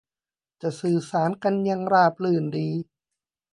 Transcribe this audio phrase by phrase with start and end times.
[0.61, 2.69] จะสื่อสารกันอย่างราบรื่นดี